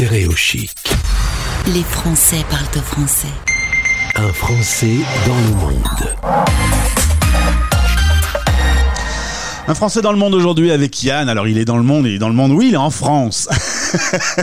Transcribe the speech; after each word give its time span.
Stéréo 0.00 0.34
Chic. 0.34 0.72
Les 1.74 1.82
Français 1.82 2.42
parlent 2.48 2.64
au 2.74 2.80
français. 2.80 3.28
Un 4.14 4.32
Français 4.32 4.96
dans 5.26 5.36
le 5.36 5.54
monde. 5.56 6.16
Un 9.68 9.74
Français 9.74 10.00
dans 10.00 10.12
le 10.12 10.16
monde 10.16 10.32
aujourd'hui 10.32 10.70
avec 10.72 11.02
Yann. 11.02 11.28
Alors 11.28 11.48
il 11.48 11.58
est 11.58 11.66
dans 11.66 11.76
le 11.76 11.82
monde, 11.82 12.06
il 12.06 12.14
est 12.14 12.18
dans 12.18 12.30
le 12.30 12.34
monde, 12.34 12.52
oui, 12.52 12.68
il 12.68 12.74
est 12.74 12.78
en 12.78 12.88
France. 12.88 13.46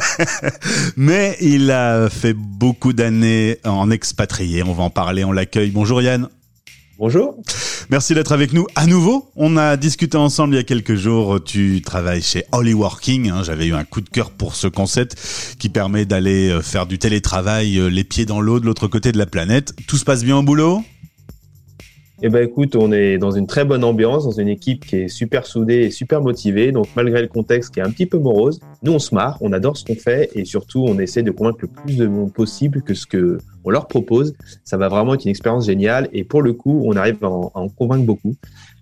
Mais 0.95 1.35
il 1.41 1.71
a 1.71 2.07
fait 2.07 2.33
beaucoup 2.33 2.93
d'années 2.93 3.57
en 3.65 3.89
expatrié. 3.89 4.61
On 4.61 4.73
va 4.73 4.83
en 4.83 4.91
parler, 4.91 5.23
on 5.23 5.31
l'accueille. 5.31 5.71
Bonjour 5.71 6.03
Yann. 6.03 6.29
Bonjour. 6.99 7.35
Merci 7.89 8.13
d'être 8.13 8.33
avec 8.33 8.51
nous 8.51 8.67
à 8.75 8.85
nouveau. 8.85 9.31
On 9.37 9.55
a 9.55 9.77
discuté 9.77 10.17
ensemble 10.17 10.55
il 10.55 10.57
y 10.57 10.59
a 10.59 10.63
quelques 10.63 10.95
jours. 10.95 11.41
Tu 11.41 11.81
travailles 11.81 12.21
chez 12.21 12.43
Hollyworking. 12.51 13.29
Hein. 13.29 13.43
J'avais 13.45 13.67
eu 13.67 13.73
un 13.73 13.85
coup 13.85 14.01
de 14.01 14.09
cœur 14.09 14.31
pour 14.31 14.55
ce 14.55 14.67
concept 14.67 15.15
qui 15.57 15.69
permet 15.69 16.05
d'aller 16.05 16.49
euh, 16.49 16.61
faire 16.61 16.85
du 16.85 16.99
télétravail 16.99 17.77
euh, 17.77 17.87
les 17.87 18.03
pieds 18.03 18.25
dans 18.25 18.41
l'eau 18.41 18.59
de 18.59 18.65
l'autre 18.65 18.89
côté 18.89 19.13
de 19.13 19.17
la 19.17 19.25
planète. 19.25 19.73
Tout 19.87 19.97
se 19.97 20.03
passe 20.03 20.25
bien 20.25 20.35
au 20.35 20.43
boulot? 20.43 20.83
Eh 22.23 22.29
ben 22.29 22.43
écoute, 22.43 22.75
on 22.75 22.91
est 22.91 23.19
dans 23.19 23.29
une 23.29 23.45
très 23.45 23.63
bonne 23.63 23.83
ambiance, 23.83 24.23
dans 24.23 24.31
une 24.31 24.47
équipe 24.47 24.85
qui 24.85 24.95
est 24.95 25.07
super 25.07 25.45
soudée 25.45 25.83
et 25.83 25.91
super 25.91 26.21
motivée. 26.21 26.71
Donc 26.71 26.87
malgré 26.95 27.21
le 27.21 27.27
contexte 27.27 27.73
qui 27.73 27.79
est 27.79 27.83
un 27.83 27.91
petit 27.91 28.07
peu 28.07 28.17
morose, 28.17 28.59
nous 28.81 28.93
on 28.93 28.99
se 28.99 29.13
marre, 29.13 29.37
on 29.41 29.53
adore 29.53 29.77
ce 29.77 29.85
qu'on 29.85 29.95
fait 29.95 30.31
et 30.33 30.43
surtout 30.43 30.83
on 30.87 30.97
essaie 30.97 31.21
de 31.21 31.29
convaincre 31.29 31.59
le 31.61 31.67
plus 31.67 31.97
de 31.97 32.07
monde 32.07 32.33
possible 32.33 32.81
que 32.81 32.95
ce 32.95 33.05
que 33.05 33.37
on 33.63 33.69
leur 33.69 33.87
propose, 33.87 34.33
ça 34.63 34.77
va 34.77 34.87
vraiment 34.87 35.13
être 35.13 35.25
une 35.25 35.29
expérience 35.29 35.67
géniale. 35.67 36.09
Et 36.11 36.23
pour 36.23 36.41
le 36.41 36.53
coup, 36.53 36.81
on 36.85 36.95
arrive 36.95 37.23
à 37.23 37.27
en, 37.27 37.69
convaincre 37.69 38.05
beaucoup. 38.05 38.33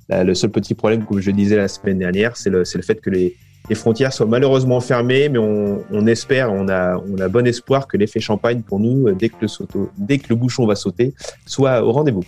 le 0.10 0.34
seul 0.34 0.52
petit 0.52 0.74
problème, 0.74 1.04
comme 1.04 1.20
je 1.20 1.32
disais 1.32 1.58
la 1.58 1.68
semaine 1.68 2.00
dernière, 2.00 2.38
c'est 2.38 2.50
le, 2.50 2.60
le 2.60 2.82
fait 2.82 3.02
que 3.02 3.10
les, 3.10 3.36
frontières 3.74 4.14
soient 4.14 4.28
malheureusement 4.28 4.80
fermées, 4.80 5.28
mais 5.28 5.40
on, 5.40 5.84
on, 5.92 6.06
espère, 6.06 6.54
on 6.54 6.70
a, 6.70 6.98
on 6.98 7.18
a 7.18 7.28
bon 7.28 7.48
espoir 7.48 7.88
que 7.88 7.98
l'effet 7.98 8.20
champagne 8.20 8.62
pour 8.62 8.80
nous, 8.80 9.12
dès 9.16 9.30
que, 9.30 9.38
le 9.42 9.88
dès 9.98 10.20
que 10.20 10.28
le 10.30 10.36
bouchon 10.36 10.68
va 10.68 10.76
sauter, 10.76 11.16
soit 11.48 11.84
au 11.84 11.92
rendez-vous. 11.92 12.24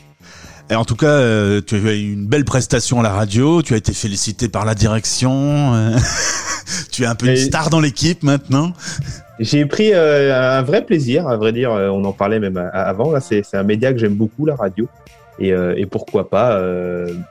Et 0.69 0.75
en 0.75 0.83
tout 0.83 0.95
cas, 0.95 1.07
euh, 1.07 1.61
tu 1.65 1.75
as 1.75 1.93
eu 1.93 2.11
une 2.11 2.25
belle 2.25 2.43
prestation 2.43 2.99
à 2.99 3.03
la 3.03 3.11
radio, 3.11 3.61
tu 3.61 3.73
as 3.73 3.77
été 3.77 3.93
félicité 3.93 4.49
par 4.49 4.65
la 4.65 4.75
direction, 4.75 5.73
euh, 5.73 5.95
tu 6.91 7.03
es 7.03 7.05
un 7.05 7.15
peu 7.15 7.27
une 7.27 7.37
star 7.37 7.69
dans 7.69 7.79
l'équipe 7.79 8.21
maintenant. 8.21 8.73
J'ai 9.39 9.65
pris 9.65 9.93
euh, 9.93 10.59
un 10.59 10.61
vrai 10.63 10.83
plaisir, 10.83 11.27
à 11.27 11.37
vrai 11.37 11.53
dire, 11.53 11.71
on 11.71 12.03
en 12.03 12.11
parlait 12.11 12.39
même 12.39 12.57
avant, 12.73 13.17
c'est 13.21 13.43
un 13.53 13.63
média 13.63 13.93
que 13.93 13.99
j'aime 13.99 14.15
beaucoup, 14.15 14.45
la 14.45 14.55
radio. 14.55 14.87
Et, 15.39 15.49
et 15.49 15.85
pourquoi 15.85 16.31
pas 16.31 16.59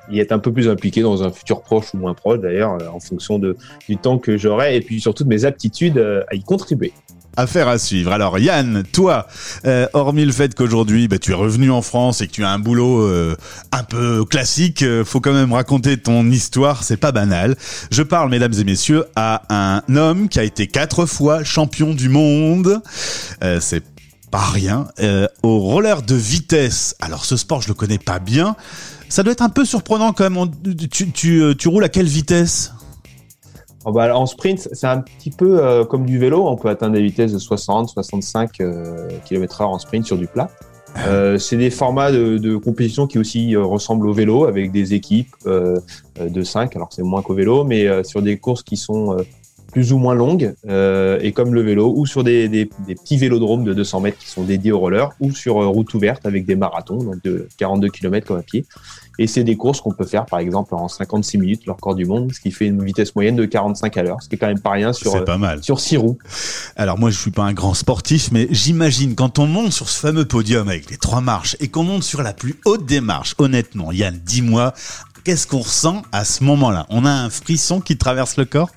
y 0.09 0.21
être 0.21 0.31
un 0.31 0.39
peu 0.39 0.53
plus 0.53 0.69
impliqué 0.69 1.03
dans 1.03 1.25
un 1.25 1.33
futur 1.33 1.62
proche 1.62 1.93
ou 1.93 1.98
moins 1.98 2.15
proche 2.15 2.39
d'ailleurs, 2.39 2.78
en 2.95 3.00
fonction 3.00 3.41
de, 3.41 3.56
du 3.89 3.97
temps 3.97 4.19
que 4.19 4.39
j'aurai 4.39 4.77
et 4.77 4.81
puis 4.81 5.00
surtout 5.00 5.25
de 5.25 5.28
mes 5.28 5.45
aptitudes 5.45 5.98
à 6.28 6.37
y 6.37 6.43
contribuer. 6.45 6.93
Affaire 7.39 7.69
à 7.69 7.79
suivre. 7.79 8.12
Alors 8.12 8.39
Yann, 8.39 8.83
toi, 8.92 9.27
euh, 9.67 9.87
hormis 9.92 10.25
le 10.25 10.33
fait 10.33 10.55
qu'aujourd'hui 10.55 11.06
bah, 11.06 11.19
tu 11.19 11.33
es 11.33 11.34
revenu 11.34 11.70
en 11.70 11.83
France 11.83 12.23
et 12.23 12.28
que 12.28 12.33
tu 12.33 12.45
as 12.45 12.51
un 12.51 12.59
boulot 12.59 13.03
euh, 13.03 13.37
un 13.73 13.83
peu 13.84 14.25
classique, 14.25 14.83
euh, 14.83 15.05
faut 15.05 15.20
quand 15.20 15.34
même 15.34 15.53
raconter 15.53 15.98
ton 15.98 16.31
histoire, 16.31 16.83
c'est 16.83 16.97
pas 16.97 17.12
banal. 17.12 17.55
Je 17.91 18.03
parle, 18.03 18.31
mesdames 18.31 18.55
et 18.59 18.65
messieurs, 18.65 19.05
à 19.17 19.43
un 19.51 19.97
homme 19.97 20.31
qui 20.31 20.39
a 20.39 20.45
été 20.45 20.67
quatre 20.67 21.05
fois 21.05 21.45
champion 21.45 21.93
du 21.93 22.09
monde. 22.09 22.81
c'est 23.61 23.84
pas 24.31 24.47
rien. 24.47 24.89
au 25.43 25.59
roller 25.59 26.03
de 26.03 26.15
vitesse. 26.15 26.97
Alors 27.00 27.27
ce 27.27 27.37
sport, 27.37 27.61
je 27.61 27.69
le 27.69 27.75
connais 27.75 27.98
pas 27.98 28.19
bien. 28.19 28.56
Ça 29.11 29.23
doit 29.23 29.33
être 29.33 29.43
un 29.43 29.50
peu 29.50 29.65
surprenant 29.65 30.12
quand 30.12 30.28
même. 30.28 30.50
Tu, 30.91 31.11
tu, 31.11 31.55
tu 31.59 31.69
roules 31.69 31.84
à 31.84 31.89
quelle 31.89 32.06
vitesse? 32.06 32.73
Oh, 33.89 33.92
bah, 33.92 34.17
en 34.19 34.27
sprint, 34.27 34.69
c'est 34.73 34.89
un 34.89 35.01
petit 35.01 35.31
peu 35.31 35.62
euh, 35.62 35.84
comme 35.84 36.06
du 36.06 36.19
vélo. 36.19 36.45
On 36.48 36.56
peut 36.56 36.69
atteindre 36.69 36.95
des 36.95 37.03
vitesses 37.03 37.33
de 37.33 37.39
60, 37.39 37.91
65 37.91 38.51
km/h 39.25 39.65
en 39.65 39.78
sprint 39.78 40.05
sur 40.05 40.19
du 40.19 40.27
plat. 40.27 40.51
Ah. 40.97 41.06
Euh, 41.06 41.39
c'est 41.39 41.56
des 41.56 41.70
formats 41.70 42.11
de, 42.11 42.37
de, 42.37 42.56
compétition 42.56 43.06
qui 43.06 43.20
aussi 43.20 43.55
euh, 43.55 43.62
ressemblent 43.62 44.09
au 44.09 44.12
vélo 44.12 44.47
avec 44.47 44.72
des 44.72 44.93
équipes 44.94 45.37
de 45.47 46.43
5, 46.43 46.75
alors 46.75 46.88
c'est 46.91 47.05
moins 47.05 47.22
qu'au 47.22 47.34
vélo, 47.34 47.62
mais 47.62 48.03
sur 48.03 48.22
des 48.22 48.38
courses 48.38 48.65
qui 48.65 48.77
sont 48.77 49.16
plus 49.76 49.92
ou 49.92 49.98
moins 49.98 50.14
longues 50.14 50.54
et 51.20 51.32
comme 51.32 51.53
le 51.53 51.60
vélo, 51.60 51.92
ou 51.94 52.06
sur 52.06 52.25
des, 52.25 52.48
des, 52.48 52.70
des, 52.87 52.94
petits 52.94 53.19
vélodromes 53.19 53.62
de 53.62 53.75
200 53.75 54.00
mètres 54.00 54.16
qui 54.16 54.31
sont 54.31 54.42
dédiés 54.42 54.72
au 54.72 54.78
roller, 54.78 55.10
ou 55.20 55.32
sur 55.32 55.56
route 55.56 55.92
ouverte 55.92 56.25
avec 56.25 56.47
des 56.47 56.56
marathons, 56.56 56.97
donc 56.97 57.22
de 57.22 57.47
42 57.59 57.91
km 57.91 58.26
comme 58.26 58.38
à 58.38 58.42
pied. 58.42 58.64
Et 59.19 59.26
c'est 59.26 59.44
des 59.44 59.56
courses 59.56 59.82
qu'on 59.82 59.92
peut 59.92 60.06
faire, 60.06 60.25
par 60.25 60.38
exemple, 60.38 60.75
en 60.75 60.88
56 60.88 61.37
minutes, 61.37 61.66
le 61.66 61.72
record 61.72 61.94
du 61.94 62.06
monde, 62.06 62.32
ce 62.32 62.41
qui 62.41 62.53
fait 62.53 62.69
une 62.69 62.82
vitesse 62.82 63.14
moyenne 63.14 63.37
de 63.37 63.44
45 63.44 63.94
à 63.98 64.03
l'heure, 64.03 64.22
ce 64.22 64.31
qui 64.31 64.37
est 64.37 64.38
quand 64.38 64.47
même 64.47 64.60
pas 64.60 64.70
rien 64.70 64.94
sur, 64.94 65.22
pas 65.26 65.37
mal. 65.37 65.62
sur 65.62 65.78
6 65.78 65.98
roues. 65.98 66.16
Alors 66.76 66.98
moi, 66.98 67.10
je 67.10 67.19
suis 67.19 67.31
pas 67.31 67.44
un 67.44 67.53
grand 67.53 67.75
sportif, 67.75 68.31
mais 68.32 68.48
j'imagine 68.50 69.14
quand 69.14 69.38
on 69.38 69.47
monte 69.47 69.72
sur 69.72 69.91
ce 69.91 70.00
fameux 70.00 70.25
podium 70.25 70.70
avec 70.70 70.91
les 70.91 70.97
trois 70.97 71.20
marches 71.20 71.54
et 71.60 71.69
qu'on 71.69 71.84
monte 71.84 72.03
sur 72.03 72.22
la 72.22 72.32
plus 72.32 72.56
haute 72.64 72.87
des 72.87 73.03
marches, 73.03 73.34
honnêtement, 73.37 73.93
Yann, 73.93 74.19
dis-moi, 74.25 74.72
qu'est-ce 75.22 75.47
qu'on 75.47 75.58
ressent 75.58 76.00
à 76.12 76.25
ce 76.25 76.44
moment-là? 76.44 76.87
On 76.88 77.04
a 77.04 77.10
un 77.10 77.28
frisson 77.28 77.81
qui 77.81 77.98
traverse 77.98 78.38
le 78.38 78.47
corps? 78.47 78.70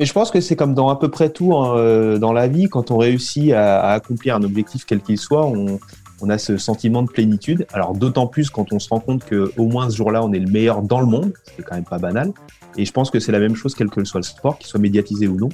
Mais 0.00 0.06
je 0.06 0.12
pense 0.12 0.30
que 0.30 0.40
c'est 0.40 0.56
comme 0.56 0.74
dans 0.74 0.88
à 0.88 0.98
peu 0.98 1.10
près 1.10 1.28
tout 1.28 1.54
hein, 1.54 1.76
euh, 1.76 2.18
dans 2.18 2.32
la 2.32 2.48
vie, 2.48 2.68
quand 2.68 2.90
on 2.90 2.96
réussit 2.96 3.52
à, 3.52 3.80
à 3.80 3.92
accomplir 3.92 4.34
un 4.34 4.42
objectif 4.42 4.84
quel 4.86 5.00
qu'il 5.00 5.18
soit, 5.18 5.46
on, 5.46 5.78
on 6.22 6.30
a 6.30 6.38
ce 6.38 6.56
sentiment 6.56 7.02
de 7.02 7.10
plénitude. 7.10 7.66
Alors 7.72 7.94
d'autant 7.94 8.26
plus 8.26 8.50
quand 8.50 8.72
on 8.72 8.78
se 8.78 8.88
rend 8.88 9.00
compte 9.00 9.24
que 9.24 9.52
au 9.56 9.66
moins 9.66 9.90
ce 9.90 9.96
jour-là, 9.96 10.24
on 10.24 10.32
est 10.32 10.38
le 10.38 10.50
meilleur 10.50 10.82
dans 10.82 11.00
le 11.00 11.06
monde, 11.06 11.32
c'est 11.56 11.62
quand 11.62 11.74
même 11.74 11.84
pas 11.84 11.98
banal. 11.98 12.32
Et 12.76 12.84
je 12.84 12.92
pense 12.92 13.10
que 13.10 13.20
c'est 13.20 13.32
la 13.32 13.40
même 13.40 13.54
chose 13.54 13.74
quel 13.74 13.88
que 13.88 14.02
soit 14.04 14.20
le 14.20 14.24
sport, 14.24 14.58
qu'il 14.58 14.68
soit 14.68 14.80
médiatisé 14.80 15.28
ou 15.28 15.36
non. 15.36 15.48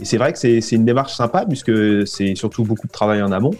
Et 0.00 0.04
c'est 0.04 0.16
vrai 0.16 0.32
que 0.32 0.38
c'est 0.38 0.72
une 0.72 0.84
démarche 0.84 1.14
sympa 1.14 1.44
puisque 1.46 2.06
c'est 2.06 2.34
surtout 2.34 2.64
beaucoup 2.64 2.86
de 2.86 2.92
travail 2.92 3.22
en 3.22 3.32
amont. 3.32 3.54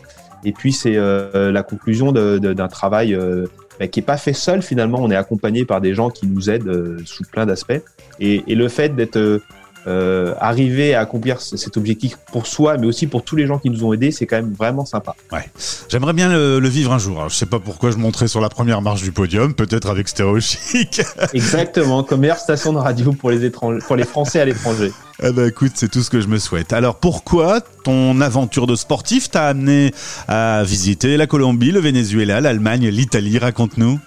Et 0.45 0.53
puis 0.53 0.73
c'est 0.73 0.97
euh, 0.97 1.51
la 1.51 1.65
conclusion 1.65 2.13
d'un 2.13 2.69
travail 2.69 3.13
euh, 3.13 3.47
bah, 3.81 3.89
qui 3.89 4.01
est 4.01 4.05
pas 4.05 4.17
fait 4.17 4.33
seul 4.33 4.63
finalement. 4.63 4.99
On 5.01 5.11
est 5.11 5.17
accompagné 5.17 5.65
par 5.65 5.81
des 5.81 5.95
gens 5.95 6.11
qui 6.11 6.29
nous 6.29 6.49
aident 6.49 6.69
euh, 6.69 6.99
sous 7.05 7.25
plein 7.25 7.45
d'aspects. 7.45 7.83
Et, 8.21 8.45
et, 8.47 8.55
le 8.55 8.69
fait 8.69 8.95
d'être 8.95 9.41
euh, 9.89 10.35
arriver 10.39 10.95
à 10.95 11.01
accomplir 11.01 11.41
cet 11.41 11.77
objectif 11.79 12.19
pour 12.31 12.47
soi, 12.47 12.77
mais 12.77 12.87
aussi 12.87 13.07
pour 13.07 13.25
tous 13.25 13.37
les 13.37 13.47
gens 13.47 13.59
qui 13.59 13.71
nous 13.71 13.85
ont 13.85 13.93
aidés, 13.95 14.11
c'est 14.11 14.27
quand 14.27 14.37
même 14.37 14.53
vraiment 14.53 14.85
sympa. 14.85 15.17
Ouais. 15.33 15.51
J'aimerais 15.89 16.13
bien 16.13 16.29
le, 16.29 16.69
vivre 16.69 16.93
un 16.93 16.99
jour. 16.99 17.17
Alors, 17.17 17.31
je 17.31 17.37
sais 17.37 17.47
pas 17.47 17.59
pourquoi 17.59 17.91
je 17.91 17.97
monterai 17.97 18.29
sur 18.29 18.43
la 18.43 18.51
première 18.51 18.83
marche 18.83 19.03
du 19.03 19.13
podium, 19.13 19.55
peut-être 19.55 19.89
avec 19.89 20.09
Stéréo 20.09 20.41
Chic. 20.41 21.01
Exactement, 21.33 22.03
comme 22.03 22.21
meilleure 22.21 22.39
station 22.39 22.75
de 22.75 22.79
radio 22.79 23.13
pour 23.13 23.31
les 23.31 23.47
étrangers, 23.47 23.81
pour 23.87 23.97
les 23.97 24.05
Français 24.05 24.41
à 24.41 24.45
l'étranger. 24.45 24.93
Eh 25.21 25.33
ben 25.33 25.49
écoute, 25.49 25.73
c'est 25.75 25.91
tout 25.91 26.05
ce 26.05 26.11
que 26.11 26.21
je 26.21 26.29
me 26.29 26.39
souhaite. 26.39 26.73
Alors 26.73 26.95
pourquoi 26.95 27.61
ton 27.83 28.21
aventure 28.21 28.69
de 28.69 28.77
sportif 28.77 29.29
t'a 29.29 29.49
amené 29.49 29.93
à 30.29 30.63
visiter 30.63 31.17
la 31.17 31.27
Colombie, 31.27 31.73
le 31.73 31.81
Venezuela, 31.81 32.41
l'Allemagne, 32.41 32.87
l'Italie? 32.87 33.37
Raconte-nous. 33.37 33.99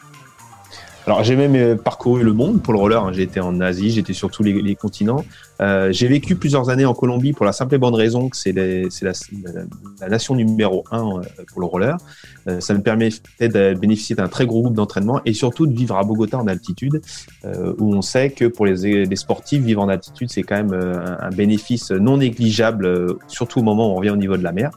Alors 1.08 1.24
j'ai 1.24 1.36
même 1.36 1.56
euh, 1.56 1.76
parcouru 1.76 2.24
le 2.24 2.32
monde 2.32 2.62
pour 2.62 2.74
le 2.74 2.80
roller. 2.80 3.04
Hein. 3.04 3.12
J'ai 3.12 3.24
été 3.24 3.40
en 3.40 3.60
Asie, 3.60 3.90
j'étais 3.90 4.14
sur 4.14 4.30
tous 4.30 4.44
les, 4.44 4.76
continents. 4.76 5.26
Euh, 5.60 5.92
j'ai 5.92 6.08
vécu 6.08 6.36
plusieurs 6.36 6.70
années 6.70 6.86
en 6.86 6.94
Colombie 6.94 7.34
pour 7.34 7.46
la 7.46 7.54
simple 7.54 7.74
et 7.74 7.78
bonne 7.80 7.96
raison 7.96 8.30
que 8.30 8.38
c'est 8.38 8.52
la, 8.54 10.08
nation 10.08 10.36
numéro 10.36 10.84
un 10.92 11.18
euh, 11.18 11.22
pour 11.52 11.62
le 11.62 11.66
roller. 11.66 11.98
ça 12.60 12.74
me 12.76 12.82
permettait 12.82 13.50
de 13.50 13.74
bénéficier 13.74 14.16
d'un 14.16 14.28
très 14.28 14.46
gros 14.46 14.62
groupe 14.62 14.76
d'entraînement 14.76 15.22
et 15.26 15.34
surtout 15.34 15.66
de 15.66 15.76
vivre 15.76 15.98
à 15.98 16.04
Bogota 16.04 16.38
en 16.38 16.48
altitude, 16.48 17.02
où 17.80 17.96
on 17.96 18.02
sait 18.02 18.30
que 18.30 18.46
pour 18.46 18.66
les, 18.68 19.16
sportifs, 19.16 19.64
vivre 19.64 19.82
en 19.82 19.90
altitude, 19.90 20.30
c'est 20.30 20.44
quand 20.44 20.56
même 20.56 20.74
un, 20.74 21.30
bénéfice 21.30 21.92
non 21.92 22.18
négligeable, 22.18 23.18
surtout 23.28 23.60
au 23.60 23.64
moment 23.64 23.88
où 23.88 23.92
on 23.94 23.96
revient 23.96 24.12
au 24.12 24.18
niveau 24.18 24.38
de 24.38 24.44
la 24.44 24.52
mer. 24.52 24.72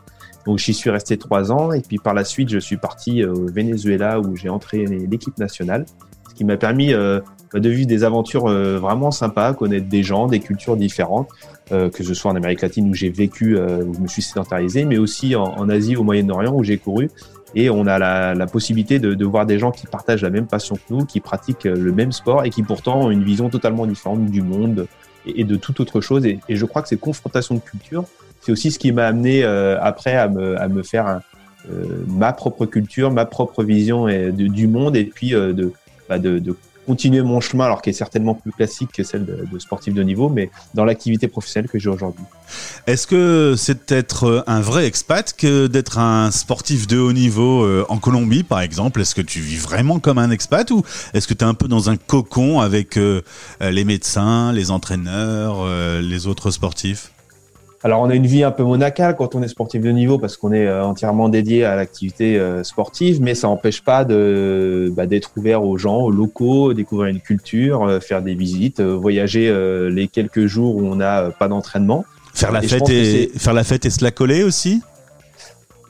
Donc 0.47 0.59
j'y 0.59 0.75
suis 0.75 0.91
resté 0.91 1.17
trois 1.17 1.53
ans 1.53 1.73
et 1.73 1.81
puis 1.81 1.99
par 1.99 2.13
la 2.13 2.25
suite 2.25 2.51
je 2.51 2.59
suis 2.59 2.77
parti 2.77 3.25
au 3.25 3.47
Venezuela 3.47 4.21
où 4.21 4.37
j'ai 4.37 4.51
entraîné 4.51 5.07
l'équipe 5.07 5.39
nationale 5.39 5.87
qui 6.35 6.45
m'a 6.45 6.57
permis 6.57 6.93
euh, 6.93 7.21
bah, 7.53 7.61
de 7.61 7.69
vivre 7.69 7.87
des 7.87 8.05
aventures 8.05 8.47
euh, 8.47 8.79
vraiment 8.79 9.11
sympas, 9.11 9.55
connaître 9.55 9.89
des 9.89 10.03
gens, 10.03 10.27
des 10.27 10.41
cultures 10.41 10.77
différentes, 10.77 11.29
euh, 11.73 11.89
que 11.89 12.03
ce 12.03 12.15
soit 12.15 12.31
en 12.31 12.37
Amérique 12.37 12.63
latine 12.63 12.89
où 12.91 12.95
j'ai 12.95 13.11
vécu, 13.11 13.57
où 13.57 13.95
je 13.95 14.01
me 14.01 14.09
suis 14.09 14.23
sédentarisé, 14.23 14.85
mais 14.85 14.99
aussi 14.99 15.37
en, 15.37 15.69
Asie, 15.69 15.97
au 15.97 16.03
Moyen-Orient 16.03 16.55
où 16.55 16.63
j'ai 16.63 16.79
couru. 16.79 17.11
Et 17.57 17.71
on 17.71 17.87
a 17.87 17.99
la, 18.35 18.47
possibilité 18.47 18.99
de, 18.99 19.25
voir 19.25 19.47
des 19.47 19.61
gens 19.61 19.71
qui 19.71 19.87
partagent 19.87 20.23
la 20.23 20.31
même 20.31 20.47
passion 20.47 20.75
que 20.75 20.93
nous, 20.93 21.05
qui 21.05 21.21
pratiquent 21.21 21.65
le 21.65 21.93
même 21.93 22.11
sport 22.11 22.45
et 22.45 22.51
qui 22.51 22.65
pourtant 22.65 23.03
ont 23.03 23.11
une 23.13 23.23
vision 23.23 23.49
totalement 23.49 23.87
différente 23.87 24.27
du 24.27 24.43
monde 24.43 24.89
et, 25.25 25.45
de 25.45 25.55
toute 25.55 25.79
autre 25.79 26.01
chose. 26.01 26.27
Et, 26.27 26.41
je 26.49 26.65
crois 26.65 26.83
que 26.83 26.89
ces 26.89 26.97
confrontations 26.97 27.55
de 27.55 27.61
culture, 27.61 28.07
c'est 28.41 28.51
aussi 28.51 28.73
ce 28.73 28.79
qui 28.81 28.91
m'a 28.91 29.07
amené 29.07 29.45
après 29.45 30.17
à 30.17 30.27
me, 30.27 30.61
à 30.61 30.67
me 30.67 30.83
faire 30.83 31.21
ma 32.09 32.33
propre 32.33 32.67
culture, 32.67 33.13
ma 33.13 33.25
propre 33.25 33.63
vision 33.63 34.09
du 34.33 34.67
monde 34.67 34.97
et 34.97 35.05
puis 35.05 35.31
de, 35.31 35.73
de, 36.19 36.57
continuer 36.87 37.23
mon 37.23 37.41
chemin, 37.41 37.65
alors 37.65 37.81
qui 37.81 37.91
est 37.91 37.95
certainement 37.95 38.35
plus 38.35 38.53
classique 38.53 38.91
que 38.93 39.03
celle 39.03 39.25
de, 39.25 39.59
sportif 39.59 39.95
de 39.95 40.03
niveau, 40.03 40.29
mais 40.29 40.51
dans 40.75 40.85
l'activité 40.85 41.29
professionnelle 41.29 41.71
que 41.71 41.79
j'ai 41.79 41.89
aujourd'hui. 41.89 42.25
Est-ce 42.87 43.07
que 43.07 43.55
c'est 43.57 43.89
d'être 43.89 44.45
un 44.47 44.61
vrai 44.61 44.87
expat 44.87 45.35
que 45.35 45.67
d'être 45.67 45.99
un 45.99 46.31
sportif 46.31 46.87
de 46.87 46.99
haut 46.99 47.15
niveau 47.15 47.65
euh, 47.65 47.87
en 47.89 47.97
Colombie, 47.97 48.43
par 48.43 48.61
exemple? 48.61 49.01
Est-ce 49.01 49.15
que 49.15 49.23
tu 49.23 49.41
vis 49.41 49.57
vraiment 49.57 49.99
comme 49.99 50.19
un 50.19 50.31
expat 50.31 50.71
ou 50.71 50.83
est-ce 51.15 51.27
que 51.27 51.35
tu 51.35 51.43
es 51.43 51.49
un 51.49 51.55
peu 51.55 51.69
dans 51.69 51.89
un 51.89 51.97
cocon 51.97 52.61
avec 52.61 52.99
euh, 52.99 53.23
les 53.61 53.85
médecins, 53.85 54.53
les 54.53 54.71
entraîneurs, 54.71 55.61
euh, 55.61 56.03
les 56.03 56.27
autres 56.27 56.51
sportifs? 56.51 57.13
Alors 57.85 58.01
on 58.01 58.09
a 58.09 58.15
une 58.15 58.27
vie 58.27 58.43
un 58.43 58.51
peu 58.51 58.63
monacale 58.63 59.15
quand 59.15 59.35
on 59.35 59.43
est 59.43 59.49
sportif 59.49 59.83
de 59.83 59.91
niveau 59.91 60.19
parce 60.19 60.39
qu'on 60.39 60.53
est 60.53 60.67
euh, 60.67 60.83
entièrement 60.83 61.29
dédié 61.29 61.67
à 61.67 61.77
l'activité 61.77 62.39
euh, 62.39 62.65
sportive, 62.65 63.21
mais 63.21 63.35
ça 63.35 63.47
n'empêche 63.47 63.83
pas 63.83 64.07
de 64.07 64.91
bah, 64.97 65.05
d'être 65.05 65.33
ouvert 65.37 65.63
aux 65.63 65.77
gens, 65.77 65.99
aux 65.99 66.11
locaux, 66.11 66.73
découvrir 66.73 67.11
une 67.11 67.21
culture, 67.21 67.83
euh, 67.83 68.01
faire 68.01 68.23
des 68.23 68.35
visites, 68.35 68.81
voyager 68.81 69.53
les 69.91 70.09
quelques 70.09 70.47
jours 70.47 70.77
où 70.77 70.87
on 70.87 70.97
n'a 70.97 71.31
pas 71.31 71.47
d'entraînement. 71.47 72.07
Faire 72.33 72.53
la 72.53 72.63
fête 72.63 72.89
et 72.89 73.31
faire 73.37 73.53
la 73.53 73.65
fête 73.65 73.85
et 73.85 73.91
se 73.91 74.03
la 74.03 74.11
coller 74.11 74.43
aussi? 74.45 74.81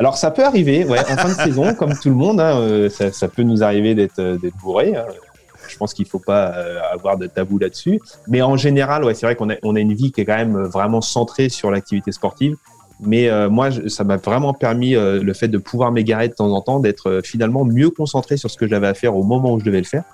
Alors 0.00 0.16
ça 0.16 0.32
peut 0.32 0.44
arriver, 0.44 0.84
ouais, 0.84 0.98
en 0.98 1.16
fin 1.16 1.28
de 1.28 1.34
saison, 1.34 1.74
comme 1.74 1.94
tout 1.96 2.08
le 2.08 2.16
monde, 2.16 2.40
hein, 2.40 2.88
ça, 2.90 3.12
ça, 3.12 3.28
peut 3.28 3.44
nous 3.44 3.62
arriver 3.62 3.94
d'être 3.94 4.20
d'être 4.20 4.56
bourré. 4.56 4.96
Hein. 4.96 5.04
Je 5.68 5.76
pense 5.76 5.94
qu'il 5.94 6.06
faut 6.06 6.18
pas 6.18 6.52
euh, 6.54 6.78
avoir 6.92 7.16
de 7.16 7.26
tabou 7.26 7.58
là-dessus. 7.58 8.00
Mais 8.28 8.42
en 8.42 8.56
général, 8.56 9.04
ouais, 9.04 9.14
c'est 9.14 9.26
vrai 9.26 9.36
qu'on 9.36 9.50
a, 9.50 9.80
une 9.80 9.94
vie 9.94 10.12
qui 10.12 10.20
est 10.20 10.24
quand 10.24 10.36
même 10.36 10.62
vraiment 10.62 11.00
centrée 11.00 11.48
sur 11.48 11.70
l'activité 11.70 12.12
sportive. 12.12 12.56
Mais 13.00 13.28
euh, 13.28 13.50
moi, 13.50 13.70
ça 13.88 14.04
m'a 14.04 14.16
vraiment 14.16 14.54
permis 14.54 14.94
euh, 14.94 15.22
le 15.22 15.32
fait 15.34 15.48
de 15.48 15.58
pouvoir 15.58 15.92
m'égarer 15.92 16.28
de 16.28 16.34
temps 16.34 16.52
en 16.52 16.60
temps, 16.60 16.80
d'être 16.80 17.20
finalement 17.24 17.64
mieux 17.64 17.90
concentré 17.90 18.36
sur 18.36 18.50
ce 18.50 18.56
que 18.56 18.66
j'avais 18.66 18.86
à 18.86 18.94
faire 18.94 19.16
au 19.16 19.24
moment 19.24 19.52
où 19.52 19.60
je 19.60 19.64
devais 19.64 19.78
le 19.78 19.84
faire 19.84 20.04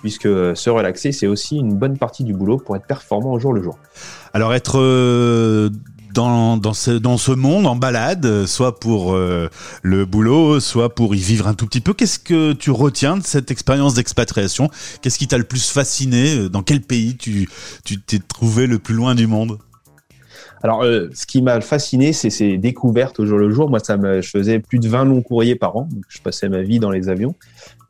puisque 0.00 0.22
se 0.22 0.70
relaxer, 0.70 1.12
c'est 1.12 1.26
aussi 1.26 1.58
une 1.58 1.74
bonne 1.74 1.98
partie 1.98 2.24
du 2.24 2.32
boulot 2.32 2.56
pour 2.56 2.74
être 2.74 2.86
performant 2.86 3.34
au 3.34 3.38
jour 3.38 3.52
le 3.52 3.62
jour. 3.62 3.76
Alors 4.32 4.54
être 4.54 4.80
dans, 6.12 6.56
dans, 6.56 6.74
ce, 6.74 6.90
dans 6.90 7.18
ce 7.18 7.32
monde 7.32 7.66
en 7.66 7.76
balade, 7.76 8.46
soit 8.46 8.80
pour 8.80 9.14
euh, 9.14 9.48
le 9.82 10.04
boulot, 10.04 10.60
soit 10.60 10.94
pour 10.94 11.14
y 11.14 11.18
vivre 11.18 11.46
un 11.46 11.54
tout 11.54 11.66
petit 11.66 11.80
peu. 11.80 11.94
Qu'est-ce 11.94 12.18
que 12.18 12.52
tu 12.52 12.70
retiens 12.70 13.16
de 13.16 13.24
cette 13.24 13.50
expérience 13.50 13.94
d'expatriation? 13.94 14.70
Qu'est-ce 15.02 15.18
qui 15.18 15.28
t'a 15.28 15.38
le 15.38 15.44
plus 15.44 15.70
fasciné? 15.70 16.48
Dans 16.48 16.62
quel 16.62 16.80
pays 16.80 17.16
tu 17.16 17.48
t'es 18.06 18.18
trouvé 18.18 18.66
le 18.66 18.78
plus 18.78 18.94
loin 18.94 19.14
du 19.14 19.26
monde? 19.26 19.58
Alors, 20.62 20.82
euh, 20.82 21.08
ce 21.14 21.26
qui 21.26 21.40
m'a 21.40 21.60
fasciné, 21.60 22.12
c'est 22.12 22.28
ces 22.28 22.58
découvertes 22.58 23.18
au 23.18 23.26
jour 23.26 23.38
le 23.38 23.50
jour. 23.50 23.70
Moi, 23.70 23.78
ça 23.78 23.96
me, 23.96 24.20
je 24.20 24.28
faisais 24.28 24.58
plus 24.58 24.78
de 24.78 24.88
20 24.88 25.06
longs 25.06 25.22
courriers 25.22 25.56
par 25.56 25.76
an. 25.76 25.88
Je 26.08 26.20
passais 26.20 26.48
ma 26.50 26.60
vie 26.60 26.78
dans 26.78 26.90
les 26.90 27.08
avions. 27.08 27.34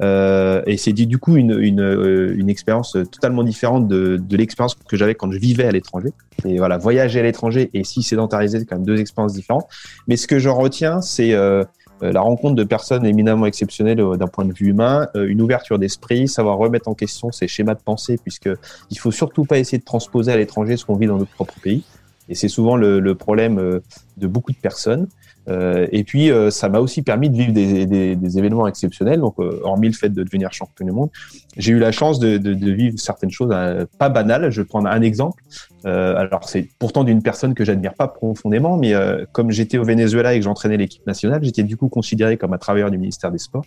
Euh, 0.02 0.62
et 0.66 0.76
c'est 0.76 0.92
du 0.92 1.18
coup 1.18 1.36
une, 1.36 1.58
une, 1.58 1.80
euh, 1.80 2.32
une 2.36 2.48
expérience 2.48 2.92
totalement 2.92 3.42
différente 3.42 3.88
de, 3.88 4.16
de 4.16 4.36
l'expérience 4.36 4.76
que 4.88 4.96
j'avais 4.96 5.14
quand 5.16 5.32
je 5.32 5.38
vivais 5.38 5.64
à 5.64 5.72
l'étranger. 5.72 6.10
Et 6.44 6.58
voilà, 6.58 6.78
voyager 6.78 7.18
à 7.18 7.22
l'étranger 7.24 7.70
et 7.74 7.82
si 7.82 8.02
sédentariser, 8.02 8.60
c'est 8.60 8.66
quand 8.66 8.76
même 8.76 8.86
deux 8.86 9.00
expériences 9.00 9.34
différentes. 9.34 9.66
Mais 10.06 10.16
ce 10.16 10.28
que 10.28 10.38
j'en 10.38 10.54
retiens, 10.54 11.00
c'est 11.00 11.32
euh, 11.32 11.64
la 12.00 12.20
rencontre 12.20 12.54
de 12.54 12.64
personnes 12.64 13.04
éminemment 13.04 13.46
exceptionnelles 13.46 14.02
d'un 14.16 14.26
point 14.28 14.46
de 14.46 14.54
vue 14.54 14.68
humain, 14.68 15.08
une 15.14 15.42
ouverture 15.42 15.78
d'esprit, 15.78 16.28
savoir 16.28 16.56
remettre 16.56 16.88
en 16.88 16.94
question 16.94 17.30
ses 17.30 17.46
schémas 17.46 17.74
de 17.74 17.82
pensée, 17.82 18.16
puisque 18.16 18.48
il 18.90 18.98
faut 18.98 19.10
surtout 19.10 19.44
pas 19.44 19.58
essayer 19.58 19.76
de 19.76 19.84
transposer 19.84 20.32
à 20.32 20.36
l'étranger 20.38 20.78
ce 20.78 20.86
qu'on 20.86 20.96
vit 20.96 21.08
dans 21.08 21.18
notre 21.18 21.32
propre 21.32 21.60
pays. 21.60 21.84
Et 22.30 22.34
c'est 22.34 22.48
souvent 22.48 22.76
le, 22.76 23.00
le, 23.00 23.14
problème 23.14 23.80
de 24.16 24.26
beaucoup 24.26 24.52
de 24.52 24.56
personnes. 24.56 25.08
Euh, 25.48 25.86
et 25.90 26.04
puis, 26.04 26.30
euh, 26.30 26.50
ça 26.50 26.68
m'a 26.68 26.78
aussi 26.80 27.02
permis 27.02 27.30
de 27.30 27.36
vivre 27.36 27.52
des, 27.52 27.86
des, 27.86 28.16
des 28.16 28.38
événements 28.38 28.66
exceptionnels. 28.66 29.20
Donc, 29.20 29.34
euh, 29.38 29.60
hormis 29.64 29.88
le 29.88 29.94
fait 29.94 30.10
de 30.10 30.22
devenir 30.22 30.52
champion 30.52 30.86
du 30.86 30.92
monde, 30.92 31.10
j'ai 31.56 31.72
eu 31.72 31.78
la 31.78 31.92
chance 31.92 32.18
de, 32.18 32.38
de, 32.38 32.54
de 32.54 32.70
vivre 32.70 32.98
certaines 32.98 33.30
choses 33.30 33.54
pas 33.98 34.08
banales. 34.08 34.50
Je 34.50 34.62
vais 34.62 34.66
prendre 34.66 34.88
un 34.88 35.02
exemple. 35.02 35.42
alors, 35.84 36.48
c'est 36.48 36.68
pourtant 36.78 37.04
d'une 37.04 37.22
personne 37.22 37.54
que 37.54 37.64
j'admire 37.64 37.94
pas 37.94 38.08
profondément, 38.08 38.76
mais 38.76 38.92
comme 39.32 39.50
j'étais 39.50 39.78
au 39.78 39.84
Venezuela 39.84 40.34
et 40.34 40.38
que 40.38 40.44
j'entraînais 40.44 40.76
l'équipe 40.76 41.06
nationale, 41.06 41.42
j'étais 41.42 41.62
du 41.62 41.76
coup 41.76 41.88
considéré 41.88 42.36
comme 42.36 42.52
un 42.52 42.58
travailleur 42.58 42.90
du 42.90 42.98
ministère 42.98 43.32
des 43.32 43.38
Sports. 43.38 43.64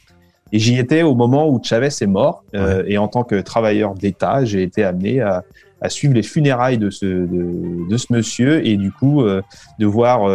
Et 0.52 0.60
j'y 0.60 0.78
étais 0.78 1.02
au 1.02 1.16
moment 1.16 1.50
où 1.50 1.60
Chavez 1.64 1.88
est 1.88 2.08
mort. 2.08 2.44
et 2.54 2.98
en 2.98 3.08
tant 3.08 3.24
que 3.24 3.42
travailleur 3.42 3.96
d'État, 3.96 4.46
j'ai 4.46 4.64
été 4.64 4.84
amené 4.84 5.22
à, 5.22 5.44
à, 5.84 5.90
suivre 5.90 6.14
les 6.14 6.24
funérailles 6.24 6.78
de 6.78 6.90
ce, 6.90 7.06
de, 7.06 7.98
ce 7.98 8.12
monsieur 8.12 8.66
et 8.66 8.78
du 8.78 8.92
coup 8.92 9.24
de 9.24 9.86
voir 9.86 10.28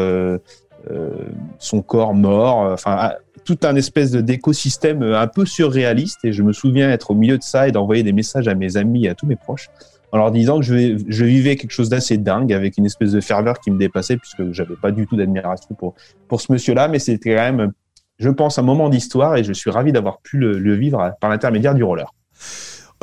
euh, 0.90 1.10
son 1.58 1.82
corps 1.82 2.14
mort, 2.14 2.64
euh, 2.64 2.74
enfin 2.74 3.12
tout 3.44 3.58
un 3.62 3.74
espèce 3.74 4.12
d'écosystème 4.12 5.02
un 5.02 5.26
peu 5.26 5.44
surréaliste. 5.44 6.24
Et 6.24 6.32
je 6.32 6.42
me 6.42 6.52
souviens 6.52 6.90
être 6.90 7.10
au 7.10 7.14
milieu 7.14 7.36
de 7.36 7.42
ça 7.42 7.66
et 7.66 7.72
d'envoyer 7.72 8.02
des 8.02 8.12
messages 8.12 8.46
à 8.46 8.54
mes 8.54 8.76
amis 8.76 9.06
et 9.06 9.08
à 9.08 9.14
tous 9.14 9.26
mes 9.26 9.36
proches 9.36 9.70
en 10.12 10.18
leur 10.18 10.30
disant 10.30 10.60
que 10.60 10.64
je, 10.64 10.98
je 11.06 11.24
vivais 11.24 11.56
quelque 11.56 11.72
chose 11.72 11.88
d'assez 11.88 12.16
dingue 12.16 12.52
avec 12.52 12.78
une 12.78 12.86
espèce 12.86 13.12
de 13.12 13.20
ferveur 13.20 13.58
qui 13.60 13.70
me 13.70 13.78
dépassait 13.78 14.16
puisque 14.16 14.52
j'avais 14.52 14.76
pas 14.76 14.90
du 14.90 15.06
tout 15.06 15.16
d'admiration 15.16 15.74
pour, 15.74 15.94
pour 16.28 16.40
ce 16.40 16.52
monsieur-là. 16.52 16.88
Mais 16.88 16.98
c'était 16.98 17.34
quand 17.34 17.52
même, 17.52 17.72
je 18.18 18.30
pense, 18.30 18.58
un 18.58 18.62
moment 18.62 18.88
d'histoire 18.88 19.36
et 19.36 19.44
je 19.44 19.52
suis 19.52 19.70
ravi 19.70 19.92
d'avoir 19.92 20.20
pu 20.20 20.38
le, 20.38 20.74
vivre 20.74 21.12
par 21.20 21.28
l'intermédiaire 21.28 21.74
du 21.74 21.82
roller. 21.82 22.14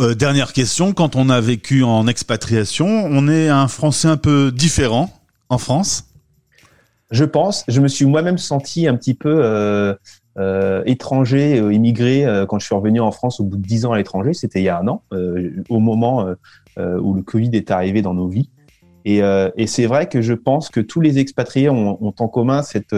Euh, 0.01 0.13
dernière 0.13 0.51
question, 0.51 0.91
quand 0.91 1.15
on 1.15 1.29
a 1.29 1.39
vécu 1.39 1.83
en 1.83 2.05
expatriation, 2.07 2.85
on 2.85 3.29
est 3.29 3.47
un 3.47 3.69
Français 3.69 4.09
un 4.09 4.17
peu 4.17 4.51
différent 4.51 5.09
en 5.47 5.57
France? 5.57 6.05
Je 7.11 7.23
pense. 7.23 7.63
Je 7.69 7.79
me 7.79 7.87
suis 7.87 8.05
moi-même 8.05 8.37
senti 8.37 8.87
un 8.87 8.97
petit 8.97 9.13
peu 9.13 9.39
euh, 9.41 9.93
euh, 10.37 10.83
étranger, 10.85 11.57
immigré 11.71 12.25
quand 12.49 12.59
je 12.59 12.65
suis 12.65 12.75
revenu 12.75 12.99
en 12.99 13.11
France 13.11 13.39
au 13.39 13.45
bout 13.45 13.55
de 13.55 13.65
dix 13.65 13.85
ans 13.85 13.93
à 13.93 13.97
l'étranger. 13.97 14.33
C'était 14.33 14.59
il 14.59 14.65
y 14.65 14.69
a 14.69 14.79
un 14.79 14.87
an, 14.87 15.03
au 15.69 15.79
moment 15.79 16.25
où 16.77 17.13
le 17.13 17.21
Covid 17.21 17.51
est 17.53 17.71
arrivé 17.71 18.01
dans 18.01 18.13
nos 18.13 18.27
vies. 18.27 18.49
Et, 19.05 19.21
c'est 19.67 19.85
vrai 19.85 20.09
que 20.09 20.21
je 20.21 20.33
pense 20.33 20.69
que 20.69 20.81
tous 20.81 20.99
les 20.99 21.19
expatriés 21.19 21.69
ont, 21.69 22.03
ont 22.03 22.13
en 22.19 22.27
commun 22.27 22.63
cette, 22.63 22.95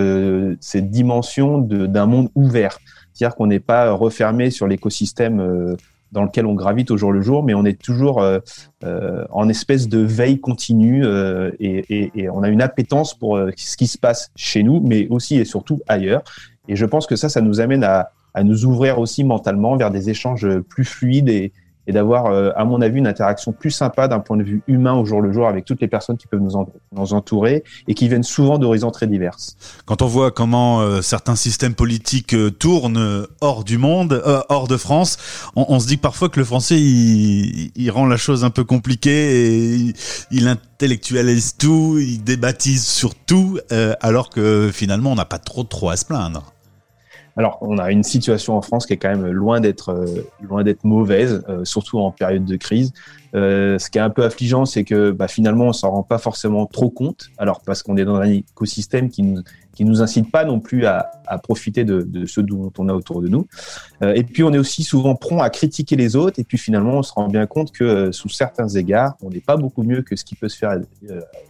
cette 0.61 0.89
dimension 0.89 1.59
d'un 1.59 2.05
monde 2.07 2.29
ouvert. 2.33 2.79
C'est-à-dire 3.13 3.35
qu'on 3.35 3.47
n'est 3.47 3.59
pas 3.59 3.91
refermé 3.91 4.49
sur 4.49 4.67
l'écosystème 4.67 5.77
dans 6.11 6.23
lequel 6.23 6.45
on 6.45 6.53
gravite 6.53 6.91
au 6.91 6.97
jour 6.97 7.11
le 7.11 7.21
jour, 7.21 7.43
mais 7.43 7.53
on 7.53 7.65
est 7.65 7.79
toujours 7.81 8.21
euh, 8.21 8.39
euh, 8.83 9.25
en 9.31 9.49
espèce 9.49 9.87
de 9.87 9.99
veille 9.99 10.39
continue 10.39 11.05
euh, 11.05 11.51
et, 11.59 11.83
et, 11.89 12.11
et, 12.15 12.29
on 12.29 12.43
a 12.43 12.49
une 12.49 12.61
appétence 12.61 13.13
pour 13.13 13.39
ce 13.55 13.77
qui 13.77 13.87
se 13.87 13.97
passe 13.97 14.31
chez 14.35 14.63
nous, 14.63 14.81
mais 14.81 15.07
aussi 15.09 15.37
et 15.37 15.45
surtout 15.45 15.81
ailleurs. 15.87 16.23
Et 16.67 16.75
je 16.75 16.85
pense 16.85 17.07
que 17.07 17.15
ça, 17.15 17.29
ça 17.29 17.41
nous 17.41 17.59
amène 17.59 17.83
à, 17.83 18.11
à 18.33 18.43
nous 18.43 18.65
ouvrir 18.65 18.99
aussi 18.99 19.23
mentalement 19.23 19.75
vers 19.77 19.91
des 19.91 20.09
échanges 20.09 20.47
plus 20.69 20.85
fluides 20.85 21.29
et, 21.29 21.51
et 21.87 21.93
d'avoir, 21.93 22.27
euh, 22.27 22.51
à 22.55 22.65
mon 22.65 22.81
avis, 22.81 22.99
une 22.99 23.07
interaction 23.07 23.53
plus 23.53 23.71
sympa 23.71 24.07
d'un 24.07 24.19
point 24.19 24.37
de 24.37 24.43
vue 24.43 24.61
humain 24.67 24.93
au 24.93 25.05
jour 25.05 25.21
le 25.21 25.31
jour 25.31 25.47
avec 25.47 25.65
toutes 25.65 25.81
les 25.81 25.87
personnes 25.87 26.17
qui 26.17 26.27
peuvent 26.27 26.41
nous, 26.41 26.65
nous 26.91 27.13
entourer 27.13 27.63
et 27.87 27.93
qui 27.93 28.09
viennent 28.09 28.23
souvent 28.23 28.57
d'horizons 28.57 28.91
très 28.91 29.07
diverses. 29.07 29.55
Quand 29.85 30.01
on 30.01 30.07
voit 30.07 30.31
comment 30.31 30.81
euh, 30.81 31.01
certains 31.01 31.35
systèmes 31.35 31.73
politiques 31.73 32.33
euh, 32.33 32.51
tournent 32.51 33.25
hors 33.39 33.63
du 33.63 33.77
monde, 33.77 34.21
hors 34.49 34.67
de 34.67 34.77
France, 34.77 35.17
on, 35.55 35.79
se 35.79 35.87
dit 35.87 35.97
parfois 35.97 36.29
que 36.29 36.39
le 36.39 36.45
français, 36.45 36.79
il, 36.79 37.91
rend 37.91 38.05
la 38.05 38.17
chose 38.17 38.43
un 38.43 38.49
peu 38.49 38.63
compliquée 38.63 39.11
et 39.11 39.75
il, 39.75 39.93
il 40.31 40.47
intellectualise 40.47 41.55
tout, 41.57 41.97
il 41.99 42.23
débaptise 42.23 42.85
sur 42.85 43.15
tout, 43.15 43.59
alors 44.01 44.29
que 44.29 44.69
finalement, 44.73 45.11
on 45.11 45.15
n'a 45.15 45.25
pas 45.25 45.39
trop 45.39 45.63
trop 45.63 45.89
à 45.89 45.97
se 45.97 46.05
plaindre. 46.05 46.53
Alors, 47.37 47.59
on 47.61 47.77
a 47.77 47.91
une 47.91 48.03
situation 48.03 48.57
en 48.57 48.63
France 48.63 48.87
qui 48.87 48.93
est 48.93 48.97
quand 48.97 49.09
même 49.09 49.27
loin 49.27 49.61
d'être 49.61 49.89
euh, 49.89 50.27
loin 50.41 50.63
d'être 50.63 50.83
mauvaise, 50.83 51.43
euh, 51.47 51.63
surtout 51.65 51.99
en 51.99 52.11
période 52.11 52.45
de 52.45 52.55
crise. 52.55 52.93
Euh, 53.35 53.77
ce 53.77 53.91
qui 53.91 53.99
est 53.99 54.01
un 54.01 54.09
peu 54.09 54.23
affligeant, 54.23 54.65
c'est 54.65 54.83
que 54.83 55.11
bah, 55.11 55.27
finalement, 55.27 55.65
on 55.65 55.73
s'en 55.73 55.91
rend 55.91 56.03
pas 56.03 56.17
forcément 56.17 56.65
trop 56.65 56.89
compte. 56.89 57.29
Alors 57.37 57.61
parce 57.61 57.83
qu'on 57.83 57.95
est 57.95 58.05
dans 58.05 58.15
un 58.15 58.29
écosystème 58.29 59.09
qui 59.09 59.21
nous 59.21 59.43
qui 59.75 59.85
nous 59.85 60.01
incite 60.01 60.31
pas 60.31 60.43
non 60.43 60.59
plus 60.59 60.87
à, 60.87 61.11
à 61.27 61.37
profiter 61.37 61.83
de, 61.83 62.01
de, 62.01 62.25
ce 62.25 62.41
dont 62.41 62.73
on 62.79 62.89
a 62.89 62.93
autour 62.93 63.21
de 63.21 63.27
nous. 63.27 63.45
Et 64.01 64.23
puis 64.23 64.41
on 64.41 64.51
est 64.51 64.57
aussi 64.57 64.81
souvent 64.81 65.13
prompt 65.13 65.39
à 65.39 65.51
critiquer 65.51 65.95
les 65.95 66.15
autres. 66.15 66.39
Et 66.39 66.43
puis 66.43 66.57
finalement, 66.57 66.93
on 66.93 67.03
se 67.03 67.13
rend 67.13 67.27
bien 67.27 67.45
compte 67.45 67.71
que 67.71 68.11
sous 68.11 68.27
certains 68.27 68.67
égards, 68.69 69.13
on 69.21 69.29
n'est 69.29 69.39
pas 69.39 69.55
beaucoup 69.55 69.83
mieux 69.83 70.01
que 70.01 70.15
ce 70.15 70.25
qui 70.25 70.33
peut 70.33 70.49
se 70.49 70.57
faire 70.57 70.79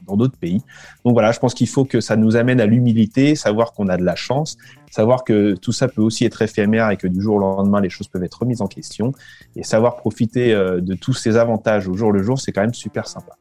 dans 0.06 0.18
d'autres 0.18 0.38
pays. 0.38 0.62
Donc 1.06 1.14
voilà, 1.14 1.32
je 1.32 1.40
pense 1.40 1.54
qu'il 1.54 1.70
faut 1.70 1.86
que 1.86 2.02
ça 2.02 2.18
nous 2.18 2.36
amène 2.36 2.60
à 2.60 2.66
l'humilité, 2.66 3.34
savoir 3.36 3.72
qu'on 3.72 3.88
a 3.88 3.96
de 3.96 4.04
la 4.04 4.16
chance, 4.16 4.58
savoir 4.98 5.24
que 5.24 5.56
tout 5.56 5.72
ça 5.72 5.88
peut 5.88 6.02
aussi 6.02 6.26
être 6.26 6.42
éphémère 6.42 6.90
et 6.90 6.98
que 6.98 7.08
du 7.08 7.22
jour 7.22 7.36
au 7.36 7.40
lendemain, 7.40 7.80
les 7.82 7.90
choses 7.90 8.08
peuvent 8.08 8.24
être 8.24 8.40
remises 8.40 8.62
en 8.62 8.68
question. 8.68 9.14
Et 9.56 9.64
savoir 9.64 9.96
profiter 9.98 10.54
de 10.54 10.94
tous 10.96 11.14
ces 11.14 11.38
avantages 11.38 11.88
au 11.88 11.96
jour 11.96 12.12
le 12.12 12.24
jour, 12.24 12.40
c'est 12.40 12.52
quand 12.52 12.62
même 12.62 12.74
super 12.74 13.08
sympa. 13.08 13.38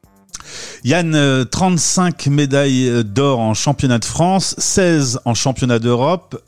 Yann, 0.84 1.44
35 1.50 2.26
euh, 2.26 2.30
médailles 2.30 2.88
euh, 2.88 3.02
d'or 3.02 3.40
en 3.40 3.54
championnat 3.54 3.98
de 3.98 4.04
France, 4.04 4.54
16 4.58 5.20
en 5.25 5.34
championnat 5.34 5.78
d'Europe, 5.78 6.40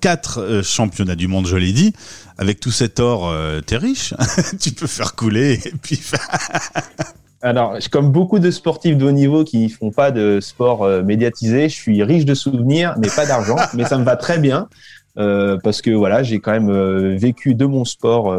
4 0.00 0.40
euh, 0.40 0.62
championnats 0.62 1.14
du 1.14 1.28
monde, 1.28 1.46
je 1.46 1.56
l'ai 1.56 1.72
dit. 1.72 1.92
Avec 2.38 2.60
tout 2.60 2.70
cet 2.70 3.00
or, 3.00 3.34
t'es 3.64 3.78
riche. 3.78 4.12
tu 4.60 4.72
peux 4.72 4.86
faire 4.86 5.14
couler 5.14 5.58
et 5.64 5.72
puis. 5.80 6.00
Alors, 7.42 7.76
comme 7.90 8.10
beaucoup 8.10 8.38
de 8.38 8.50
sportifs 8.50 8.96
de 8.96 9.04
haut 9.04 9.12
niveau 9.12 9.44
qui 9.44 9.64
ne 9.64 9.68
font 9.68 9.90
pas 9.90 10.10
de 10.10 10.40
sport 10.40 10.88
médiatisé, 11.04 11.68
je 11.68 11.74
suis 11.74 12.02
riche 12.02 12.24
de 12.24 12.34
souvenirs, 12.34 12.94
mais 12.98 13.08
pas 13.14 13.26
d'argent. 13.26 13.56
mais 13.74 13.84
ça 13.84 13.98
me 13.98 14.04
va 14.04 14.16
très 14.16 14.38
bien 14.38 14.68
parce 15.16 15.80
que 15.80 15.90
voilà, 15.90 16.22
j'ai 16.22 16.40
quand 16.40 16.52
même 16.52 17.16
vécu 17.16 17.54
de 17.54 17.64
mon 17.66 17.84
sport 17.84 18.34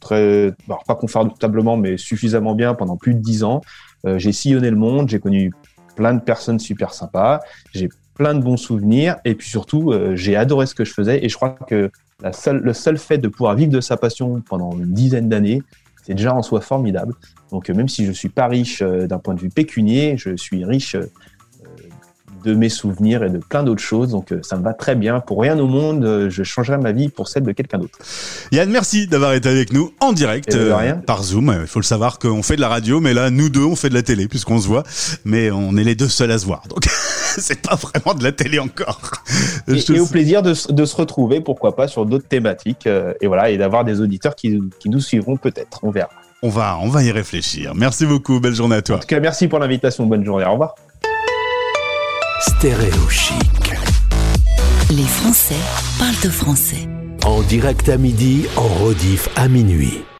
très, 0.00 0.52
pas 0.86 0.94
confortablement, 0.94 1.76
mais 1.76 1.96
suffisamment 1.96 2.54
bien 2.54 2.74
pendant 2.74 2.96
plus 2.96 3.14
de 3.14 3.20
10 3.20 3.44
ans. 3.44 3.60
Euh, 4.06 4.18
j'ai 4.18 4.32
sillonné 4.32 4.70
le 4.70 4.76
monde, 4.76 5.08
j'ai 5.08 5.20
connu 5.20 5.52
plein 5.94 6.14
de 6.14 6.20
personnes 6.20 6.58
super 6.58 6.94
sympas, 6.94 7.40
j'ai 7.74 7.88
plein 8.14 8.34
de 8.34 8.42
bons 8.42 8.56
souvenirs 8.56 9.16
et 9.24 9.34
puis 9.34 9.48
surtout 9.48 9.92
euh, 9.92 10.16
j'ai 10.16 10.36
adoré 10.36 10.66
ce 10.66 10.74
que 10.74 10.84
je 10.84 10.92
faisais 10.92 11.24
et 11.24 11.28
je 11.28 11.36
crois 11.36 11.50
que 11.50 11.90
la 12.22 12.32
seule, 12.32 12.58
le 12.58 12.72
seul 12.72 12.98
fait 12.98 13.18
de 13.18 13.28
pouvoir 13.28 13.54
vivre 13.54 13.72
de 13.72 13.80
sa 13.80 13.96
passion 13.96 14.42
pendant 14.46 14.72
une 14.72 14.92
dizaine 14.92 15.28
d'années, 15.28 15.62
c'est 16.02 16.14
déjà 16.14 16.34
en 16.34 16.42
soi 16.42 16.60
formidable. 16.60 17.14
Donc 17.50 17.68
euh, 17.70 17.74
même 17.74 17.88
si 17.88 18.04
je 18.06 18.12
suis 18.12 18.28
pas 18.28 18.46
riche 18.46 18.82
d'un 18.82 19.18
point 19.18 19.34
de 19.34 19.40
vue 19.40 19.50
pécunier, 19.50 20.16
je 20.16 20.36
suis 20.36 20.64
riche 20.64 20.96
de 22.44 22.54
mes 22.54 22.68
souvenirs 22.68 23.22
et 23.22 23.30
de 23.30 23.38
plein 23.38 23.62
d'autres 23.62 23.82
choses. 23.82 24.10
Donc 24.10 24.32
euh, 24.32 24.40
ça 24.42 24.56
me 24.56 24.62
va 24.62 24.74
très 24.74 24.94
bien. 24.94 25.20
Pour 25.20 25.40
rien 25.42 25.58
au 25.58 25.66
monde, 25.66 26.04
euh, 26.04 26.30
je 26.30 26.42
changerai 26.42 26.78
ma 26.78 26.92
vie 26.92 27.08
pour 27.08 27.28
celle 27.28 27.42
de 27.42 27.52
quelqu'un 27.52 27.78
d'autre. 27.78 27.98
Yann, 28.52 28.68
merci 28.70 29.06
d'avoir 29.06 29.32
été 29.34 29.48
avec 29.48 29.72
nous 29.72 29.92
en 30.00 30.12
direct 30.12 30.54
euh, 30.54 30.74
rien. 30.76 30.96
par 30.96 31.22
Zoom. 31.22 31.56
Il 31.60 31.66
faut 31.66 31.80
le 31.80 31.84
savoir 31.84 32.18
qu'on 32.18 32.42
fait 32.42 32.56
de 32.56 32.60
la 32.60 32.68
radio, 32.68 33.00
mais 33.00 33.14
là, 33.14 33.30
nous 33.30 33.48
deux, 33.48 33.64
on 33.64 33.76
fait 33.76 33.88
de 33.88 33.94
la 33.94 34.02
télé 34.02 34.28
puisqu'on 34.28 34.58
se 34.60 34.66
voit, 34.66 34.82
mais 35.24 35.50
on 35.50 35.76
est 35.76 35.84
les 35.84 35.94
deux 35.94 36.08
seuls 36.08 36.30
à 36.30 36.38
se 36.38 36.46
voir. 36.46 36.62
Donc, 36.68 36.84
c'est 37.38 37.60
pas 37.62 37.76
vraiment 37.76 38.14
de 38.18 38.22
la 38.24 38.32
télé 38.32 38.58
encore. 38.58 39.00
Et, 39.68 39.78
et 39.92 40.00
au 40.00 40.06
plaisir 40.06 40.42
de, 40.42 40.54
se- 40.54 40.72
de 40.72 40.84
se 40.84 40.96
retrouver, 40.96 41.40
pourquoi 41.40 41.76
pas, 41.76 41.88
sur 41.88 42.06
d'autres 42.06 42.26
thématiques. 42.28 42.86
euh, 42.86 43.12
et 43.20 43.26
voilà, 43.26 43.50
et 43.50 43.56
d'avoir 43.58 43.84
des 43.84 44.00
auditeurs 44.00 44.34
qui, 44.34 44.60
qui 44.78 44.88
nous 44.90 45.00
suivront 45.00 45.36
peut-être. 45.36 45.80
On 45.82 45.90
verra. 45.90 46.10
On 46.42 46.48
va, 46.48 46.78
on 46.80 46.88
va 46.88 47.02
y 47.02 47.10
réfléchir. 47.12 47.74
Merci 47.74 48.06
beaucoup. 48.06 48.40
Belle 48.40 48.54
journée 48.54 48.76
à 48.76 48.82
toi. 48.82 48.96
En 48.96 48.98
tout 49.00 49.06
cas, 49.06 49.20
merci 49.20 49.46
pour 49.46 49.58
l'invitation. 49.58 50.06
Bonne 50.06 50.24
journée. 50.24 50.44
Au 50.46 50.52
revoir. 50.52 50.74
Stéréo 52.40 53.08
chic. 53.10 53.74
Les 54.90 55.04
Français 55.04 55.60
parlent 55.98 56.20
de 56.24 56.30
français. 56.30 56.88
En 57.22 57.42
direct 57.42 57.90
à 57.90 57.98
midi, 57.98 58.46
en 58.56 58.66
rediff 58.82 59.28
à 59.36 59.46
minuit. 59.46 59.98